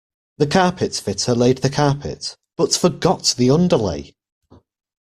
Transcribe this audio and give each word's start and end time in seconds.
The 0.39 0.47
carpet 0.47 0.95
fitter 0.95 1.35
laid 1.35 1.59
the 1.59 1.69
carpet, 1.69 2.35
but 2.57 2.73
forgot 2.75 3.35
the 3.37 3.51
underlay 3.51 4.15